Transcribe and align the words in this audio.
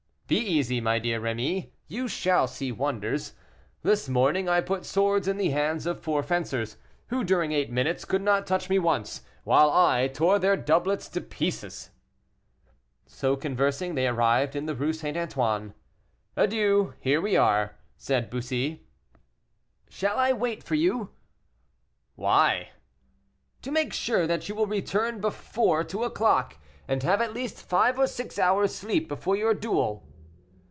"Be 0.31 0.37
easy, 0.37 0.79
my 0.79 0.97
dear 0.97 1.19
Rémy, 1.19 1.71
you 1.87 2.07
shall 2.07 2.47
see 2.47 2.71
wonders. 2.71 3.33
This 3.83 4.07
morning 4.07 4.47
I 4.47 4.61
put 4.61 4.85
swords 4.85 5.27
in 5.27 5.35
the 5.35 5.49
hands 5.49 5.85
of 5.85 5.99
four 5.99 6.23
fencers, 6.23 6.77
who 7.07 7.25
during 7.25 7.51
eight 7.51 7.69
minutes 7.69 8.05
could 8.05 8.21
not 8.21 8.47
touch 8.47 8.69
me 8.69 8.79
once, 8.79 9.23
while 9.43 9.69
I 9.69 10.07
tore 10.07 10.39
their 10.39 10.55
doublets 10.55 11.09
to 11.09 11.19
pieces." 11.19 11.89
So 13.05 13.35
conversing, 13.35 13.95
they 13.95 14.07
arrived 14.07 14.55
in 14.55 14.67
the 14.67 14.73
Rue 14.73 14.93
St. 14.93 15.17
Antoine. 15.17 15.73
"Adieu! 16.37 16.93
here 17.01 17.19
we 17.19 17.35
are," 17.35 17.75
said 17.97 18.29
Bussy. 18.29 18.87
"Shall 19.89 20.17
I 20.17 20.31
wait 20.31 20.63
for 20.63 20.75
you?" 20.75 21.09
"Why?" 22.15 22.69
"To 23.63 23.69
make 23.69 23.91
sure 23.91 24.25
that 24.27 24.47
you 24.47 24.55
will 24.55 24.65
return 24.65 25.19
before 25.19 25.83
two 25.83 26.05
o'clock, 26.05 26.55
and 26.87 27.03
have 27.03 27.19
at 27.19 27.33
least 27.33 27.67
five 27.67 27.99
or 27.99 28.07
six 28.07 28.39
hours' 28.39 28.73
sleep 28.73 29.09
before 29.09 29.35
your 29.35 29.53
duel." 29.53 30.07